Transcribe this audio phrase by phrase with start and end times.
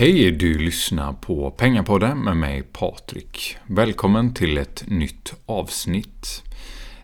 [0.00, 3.56] Hej, du lyssnar på Pengapodden med mig Patrik.
[3.66, 6.42] Välkommen till ett nytt avsnitt.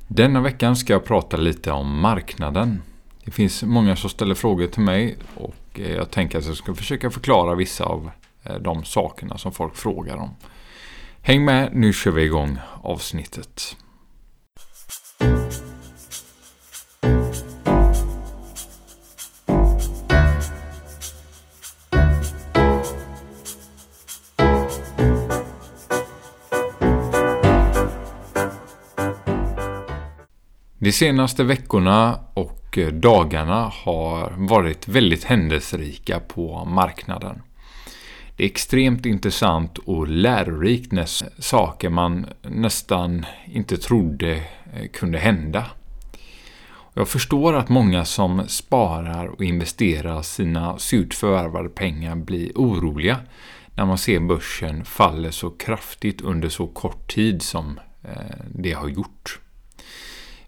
[0.08, 2.82] Denna veckan ska jag prata lite om marknaden.
[3.24, 6.74] Det finns många som ställer frågor till mig och eh, jag tänker att jag ska
[6.74, 8.11] försöka förklara vissa av
[8.43, 10.30] eh, de sakerna som folk frågar om.
[11.20, 13.76] Häng med, nu kör vi igång avsnittet.
[30.86, 37.42] De senaste veckorna och eh, dagarna har varit väldigt händelserika på marknaden.
[38.36, 41.06] Det är extremt intressant och lärorikt när
[41.42, 45.66] saker man nästan inte trodde eh, kunde hända.
[46.95, 53.18] Jag förstår att många som sparar och investerar sina surt förvärvade pengar blir oroliga
[53.74, 58.88] när man ser börsen faller så kraftigt under så kort tid som eh, det har
[58.88, 59.40] gjort.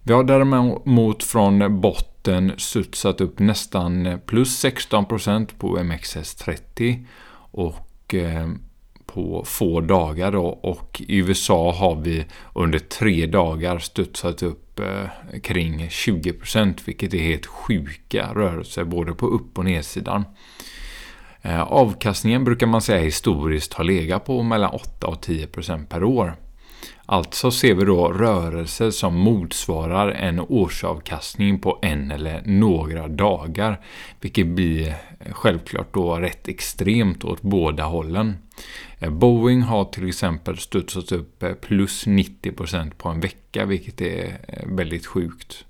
[0.09, 7.05] Vi har däremot från botten studsat upp nästan plus 16% på MXS30
[7.51, 8.49] och eh,
[9.07, 10.47] på få dagar då.
[10.47, 17.19] och i USA har vi under tre dagar studsat upp eh, kring 20% vilket är
[17.19, 20.25] helt sjuka rörelser både på upp och nedsidan.
[21.43, 26.37] Eh, avkastningen brukar man säga historiskt har legat på mellan 8 och 10% per år.
[27.11, 33.81] Alltså ser vi då rörelser som motsvarar en årsavkastning på en eller några dagar.
[34.21, 34.95] Vilket blir
[35.31, 38.37] självklart då rätt extremt åt båda hållen.
[38.99, 44.39] Eh, Boeing har till exempel studsat upp eh, plus 90% på en vecka vilket är
[44.49, 45.65] eh, väldigt sjukt.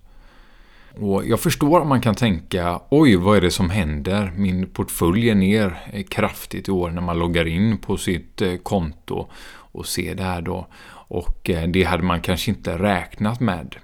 [1.01, 4.33] Och jag förstår att man kan tänka, oj vad är det som händer?
[4.37, 5.79] Min portfölj är ner
[6.09, 9.29] kraftigt i år när man loggar in på sitt konto
[9.73, 10.67] och ser det här då.
[11.09, 13.77] Och eh, det hade man kanske inte räknat med.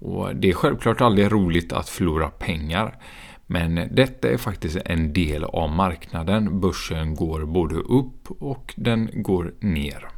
[0.00, 2.98] Och Det är självklart aldrig roligt att förlora pengar.
[3.46, 6.60] Men detta är faktiskt en del av marknaden.
[6.60, 10.08] Börsen går både upp och den går ner.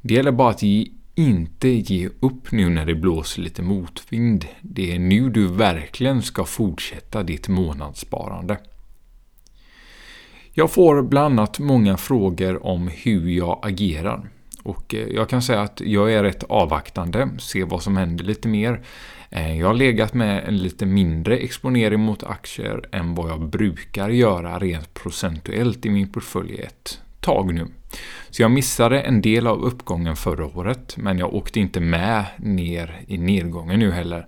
[0.00, 0.62] Det gäller bara att
[1.14, 4.46] inte ge upp nu när det blåser lite motvind.
[4.60, 8.58] Det är nu du verkligen ska fortsätta ditt månadssparande.
[10.52, 14.30] Jag får bland annat många frågor om hur jag agerar.
[14.64, 18.48] Och eh, jag kan säga att jag är rätt avvaktande, ser vad som händer lite
[18.48, 18.80] mer.
[19.30, 24.08] Eh, jag har legat med en lite mindre exponering mot aktier än vad jag brukar
[24.08, 27.66] göra rent procentuellt i min portfölj ett tag nu.
[28.30, 33.00] Så jag missade en del av uppgången förra året, men jag åkte inte med ner
[33.06, 34.26] i nedgången nu heller.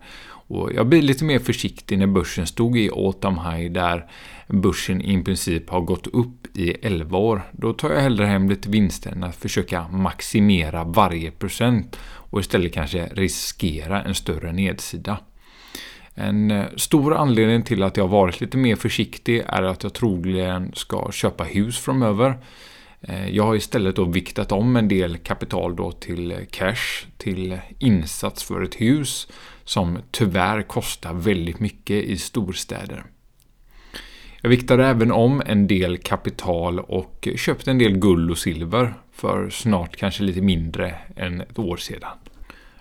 [0.48, 4.10] Och jag blir lite mer försiktig när börsen stod i autumn high där
[4.48, 7.42] börsen i princip har gått upp i 11 år.
[7.52, 12.72] Då tar jag hellre hem lite vinster än att försöka maximera varje procent och istället
[12.72, 15.18] kanske riskera en större nedsida.
[16.14, 20.72] En eh, stor anledning till att jag varit lite mer försiktig är att jag troligen
[20.74, 22.38] ska köpa hus framöver.
[23.00, 27.52] Eh, jag har istället då viktat om en del kapital då till eh, cash, till
[27.52, 29.28] eh, insats för ett hus
[29.64, 33.04] som tyvärr kostar väldigt mycket i storstäder.
[34.40, 39.50] Jag viktade även om en del kapital och köpte en del guld och silver för
[39.50, 42.18] snart kanske lite mindre än ett år sedan.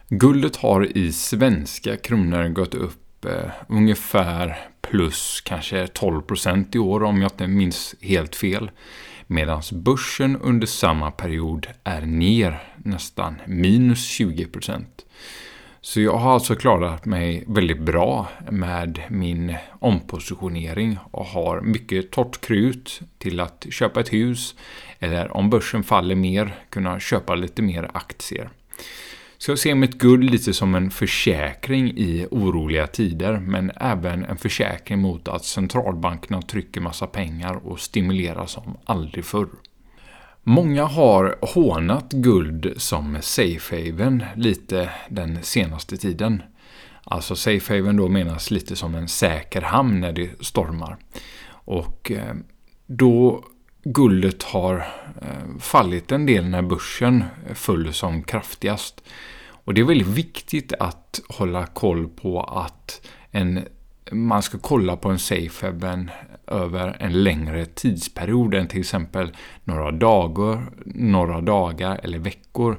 [0.10, 7.22] Guldet har i svenska kronor gått upp eh, ungefär plus kanske 12% i år om
[7.22, 8.72] jag inte minns helt fel.
[9.28, 14.86] Medan börsen under samma period är ner nästan minus 20%.
[15.82, 22.42] Så jag har alltså klarat mig väldigt bra med min ompositionering och har mycket torrt
[22.42, 24.56] krut till att köpa ett hus
[25.00, 28.50] eller om börsen faller mer kunna köpa lite mer aktier.
[29.46, 34.38] Så jag ser mitt guld lite som en försäkring i oroliga tider men även en
[34.38, 39.48] försäkring mot att centralbankerna trycker massa pengar och stimulerar som aldrig förr.
[40.44, 46.44] Många har hånat guld som safe haven lite den senaste tiden.
[47.04, 50.98] Alltså safe haven då menas lite som en säker hamn när det stormar.
[51.48, 52.36] Och eh,
[52.86, 53.44] då
[53.84, 54.76] guldet har
[55.22, 59.02] eh, fallit en del när börsen föll som kraftigast.
[59.66, 63.60] Och det är väldigt viktigt att hålla koll på att en,
[64.12, 66.12] man ska kolla på en safehaven
[66.48, 69.32] över en längre tidsperiod än till exempel
[69.64, 72.78] några dagar, några dagar eller veckor.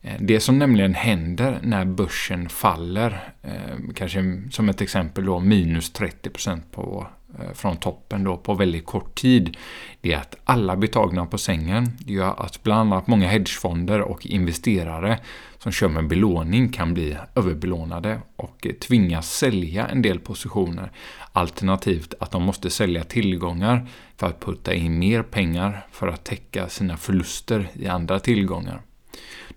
[0.00, 5.92] Eh, det som nämligen händer när börsen faller, eh, kanske som ett exempel då minus
[5.92, 7.06] 30% på
[7.38, 9.56] Eh, från toppen då på väldigt kort tid,
[10.00, 11.90] det är att alla blir tagna på sängen.
[11.98, 15.18] Det gör att bland annat många hedgefonder och investerare
[15.58, 20.92] som kör med belåning kan bli överbelånade och tvingas sälja en del positioner.
[21.32, 26.68] Alternativt att de måste sälja tillgångar för att putta in mer pengar för att täcka
[26.68, 28.82] sina förluster i andra tillgångar.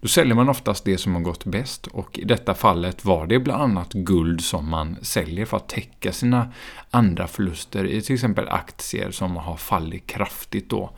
[0.02, 3.40] Då säljer man oftast det som har gått bäst och i detta fallet var det
[3.40, 6.54] bland annat guld som man säljer för att täcka sina
[6.90, 10.92] andra förluster i till exempel aktier som har fallit kraftigt då.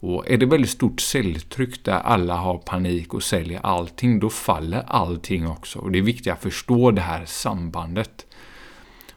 [0.00, 4.84] Och är det väldigt stort säljtryck där alla har panik och säljer allting, då faller
[4.86, 5.78] allting också.
[5.78, 8.26] Och det är viktigt att förstå det här sambandet.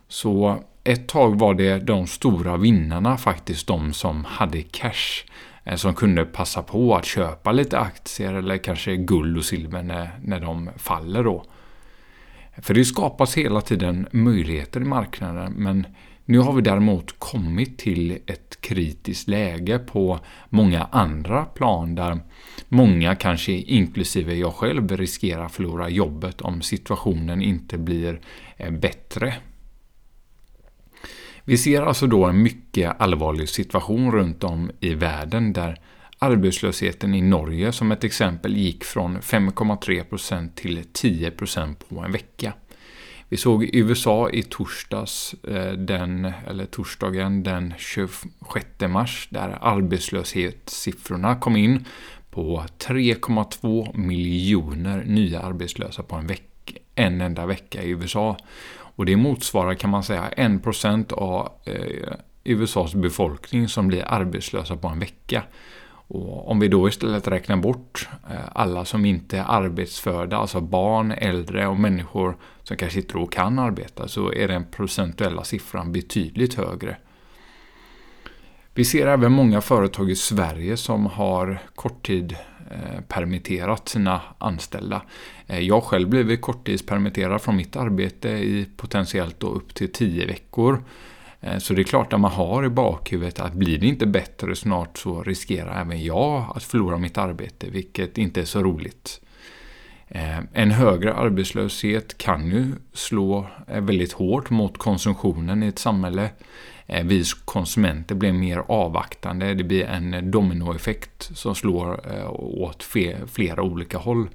[0.08, 5.26] Så ett tag var det de stora vinnarna faktiskt de som hade cash.
[5.64, 10.10] Eh, som kunde passa på att köpa lite aktier eller kanske guld och silver när,
[10.24, 11.46] när de faller då.
[12.58, 15.88] För det skapas hela tiden möjligheter i marknaden men
[16.26, 20.20] nu har vi däremot kommit till ett kritiskt läge på
[20.50, 22.20] många andra plan där
[22.70, 28.20] många, kanske inklusive jag själv, riskerar att förlora jobbet om situationen inte blir
[28.58, 29.34] eh, bättre.
[31.46, 35.80] Vi ser alltså då en mycket allvarlig situation runt om i världen där
[36.20, 42.54] arbetslösheten i Norge som ett exempel gick från 5,3% till 10% på en vecka.
[43.30, 51.36] Vi såg i USA i torsdags, eh, den, eller torsdagen den 26 mars, där arbetslöshetssiffrorna
[51.36, 51.86] kom in
[52.32, 58.38] på 3,2 miljoner nya arbetslösa på en, veck, en enda vecka i USA.
[58.96, 64.88] Och det motsvarar kan man säga 1% av eh, USAs befolkning som blir arbetslösa på
[64.88, 65.44] en vecka.
[66.14, 71.12] Och om vi då istället räknar bort eh, alla som inte är arbetsförda, alltså barn,
[71.12, 76.54] äldre och människor som kanske inte och kan arbeta, så är den procentuella siffran betydligt
[76.54, 76.98] högre.
[78.74, 82.36] Vi ser även många företag i Sverige som har korttid
[82.72, 85.02] eh, permitterat sina anställda.
[85.48, 90.84] Eh, jag själv blev korttidspermitterad från mitt arbete i potentiellt då upp till 10 veckor.
[91.42, 94.56] Eh, så det är klart att man har i bakhuvudet att blir det inte bättre
[94.56, 99.22] snart så riskerar även jag att förlora mitt arbete, vilket inte är så roligt.
[100.14, 106.30] Eh, en högre arbetslöshet kan ju slå eh, väldigt hårt mot konsumtionen i ett samhälle.
[106.86, 109.54] Eh, vi konsumenter blir mer avvaktande.
[109.54, 112.00] Det blir en dominoeffekt som slår
[112.62, 112.84] åt
[113.28, 114.30] flera olika håll.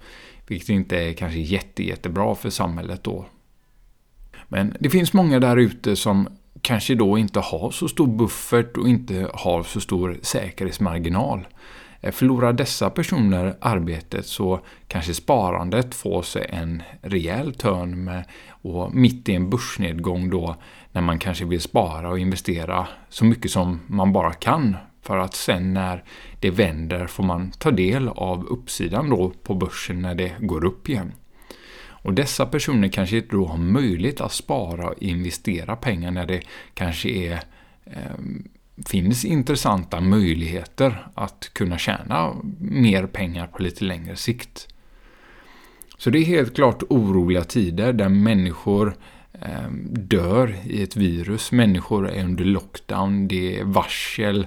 [0.47, 3.27] Vilket inte är kanske jätte, jättebra för samhället då.
[4.49, 6.29] Men det finns många där ute som
[6.61, 11.47] kanske då inte har så stor buffert och inte har så stor säkerhetsmarginal.
[12.07, 18.95] Eh, förlorar dessa personer arbetet så kanske sparandet får sig en rejäl törn med, och
[18.95, 20.57] mitt i en börsnedgång då
[20.93, 25.35] när man kanske vill spara och investera så mycket som man bara kan för att
[25.35, 26.05] sen när
[26.41, 30.89] det vänder får man ta del av uppsidan då på börsen när det går upp
[30.89, 31.13] igen.
[32.07, 36.43] Och dessa personer kanske inte då har möjlighet att spara och investera pengar när det
[36.75, 37.41] kanske är
[37.85, 38.17] eh,
[38.87, 44.69] finns intressanta möjligheter att kunna tjäna mer pengar på lite längre sikt.
[45.99, 48.97] Så det är helt klart oroliga tider där människor
[49.33, 51.53] eh, dör i ett virus.
[51.53, 54.47] Människor är under lockdown, det är varsel,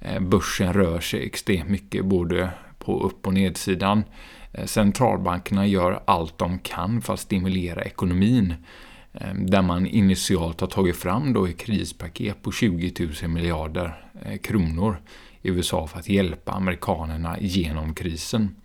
[0.00, 4.04] eh, börsen rör sig extremt mycket både på upp och nedsidan.
[4.52, 8.54] Eh, centralbankerna gör allt de kan för att stimulera ekonomin.
[9.20, 14.38] Eh, där man initialt har tagit fram då ett krispaket på 20 000 miljarder eh,
[14.38, 14.96] kronor
[15.42, 18.56] i USA för att hjälpa amerikanerna genom krisen.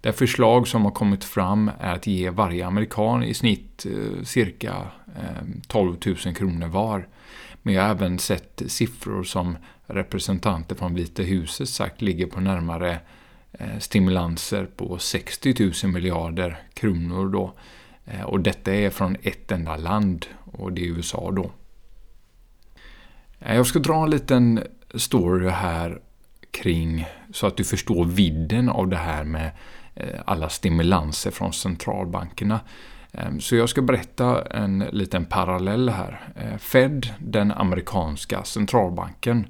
[0.00, 4.74] Det förslag som har kommit fram är att ge varje amerikan i snitt eh, cirka
[5.66, 7.08] 12 000 kronor var.
[7.62, 9.56] Men jag har även sett siffror som
[9.86, 12.98] representanter från Vita huset sagt ligger på närmare
[13.78, 17.54] stimulanser på 60 000 miljarder kronor då.
[18.06, 21.50] Eh, och detta är från ett enda land och det är USA då.
[23.40, 24.62] Eh, jag ska dra en liten
[24.94, 26.00] story här
[26.50, 29.50] kring så att du förstår vidden av det här med
[29.94, 32.60] eh, alla stimulanser från centralbankerna.
[33.40, 36.20] Så jag ska berätta en liten parallell här.
[36.58, 39.46] Fed, den amerikanska centralbanken,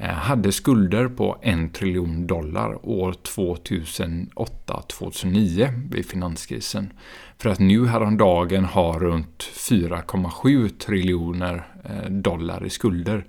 [0.00, 6.92] Eh, hade skulder på en triljon dollar år 2008-2009 vid finanskrisen.
[7.38, 13.24] För att nu häromdagen ha runt 4,7 triljoner eh, dollar i skulder.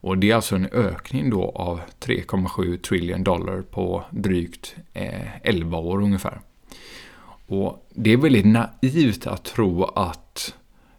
[0.00, 5.78] Och det är alltså en ökning då av 3,7 trillion dollar på drygt eh, 11
[5.78, 6.40] år ungefär.
[7.46, 10.54] Och det är väldigt naivt att tro att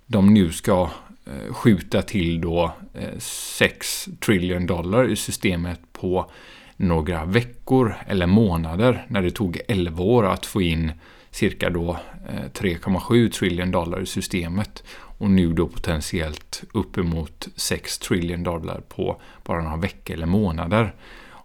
[0.06, 0.90] de nu ska
[1.26, 6.32] Eh, skjuta till då eh, 6 trillion dollar i systemet på
[6.76, 10.92] några veckor eller månader när det tog 11 år att få in
[11.32, 11.92] cirka då
[12.30, 19.22] eh, 3,7 trillion dollar i systemet och nu då potentiellt uppemot 6 trillion dollar på
[19.44, 20.96] bara några veckor eller månader.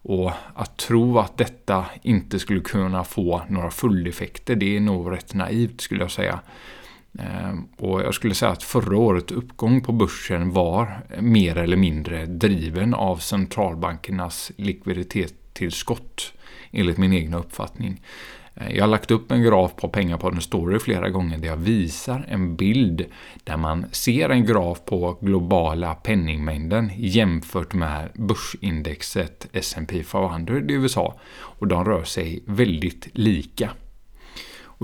[0.07, 5.35] Och att tro att detta inte skulle kunna få några följdeffekter, det är nog rätt
[5.35, 6.41] naivt skulle jag säga.
[7.19, 12.27] Ehm, och jag skulle säga att förra årets uppgång på börsen var mer eller mindre
[12.27, 16.33] driven av centralbankernas likviditetstillskott,
[16.71, 18.03] enligt min egna uppfattning.
[18.55, 22.27] Ehm, jag har lagt upp en graf på Pengapodden Story flera gånger där jag visar
[22.29, 23.05] en bild
[23.45, 31.15] där man ser en graf på globala penningmängden jämfört med börsindexet S&P 500 i USA
[31.35, 33.71] och de rör sig väldigt lika.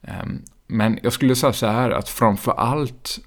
[0.02, 3.20] Ehm, men jag skulle säga så här att framför allt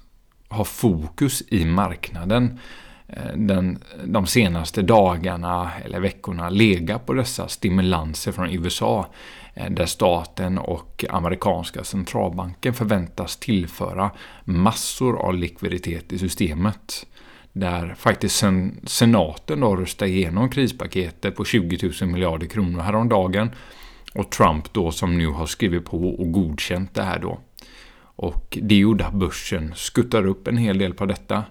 [0.65, 2.59] fokus i marknaden
[3.07, 9.07] Eh, den, de senaste dagarna eller veckorna lega på dessa stimulanser från USA
[9.53, 14.11] eh, där staten och amerikanska centralbanken förväntas tillföra
[14.43, 17.05] massor av likviditet i systemet.
[17.53, 23.51] Där faktiskt sen, senaten då röstade igenom krispaketet på 20 000 miljarder kronor häromdagen
[24.13, 27.39] och Trump då som nu har skrivit på och godkänt det här då.
[28.17, 31.43] Och det gjorde att börsen skuttar upp en hel del på detta.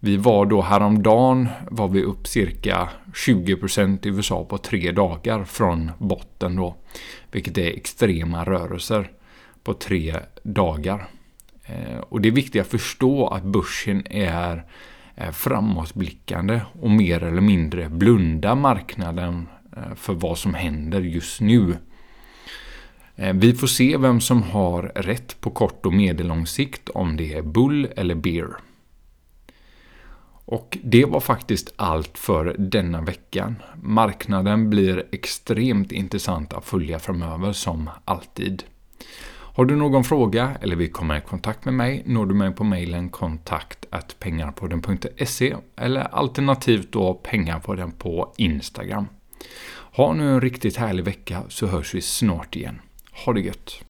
[0.00, 5.90] Vi var då häromdagen var vi upp cirka 20% i USA på tre dagar från
[5.98, 6.76] botten då.
[7.32, 9.10] Vilket är extrema rörelser
[9.62, 11.08] på tre dagar.
[11.64, 14.64] Eh, och det är viktigt att förstå att börsen är
[15.16, 21.76] eh, framåtblickande och mer eller mindre blunda marknaden eh, för vad som händer just nu.
[23.34, 27.42] Vi får se vem som har rätt på kort och medellång sikt om det är
[27.42, 28.67] bull eller bear.
[30.50, 33.56] Och det var faktiskt allt för denna veckan.
[33.82, 38.62] Marknaden blir extremt intressant att följa framöver som alltid.
[39.28, 42.64] Har du någon fråga eller vill komma i kontakt med mig når du mig på
[42.64, 43.86] mejlen kontakt
[44.18, 49.08] pengarpodden.se eller alternativt då pengarpodden på Instagram.
[49.92, 52.80] Ha nu en riktigt härlig vecka så hörs vi snart igen.
[53.24, 53.82] Ha det gött!